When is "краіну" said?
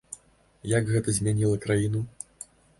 1.69-2.05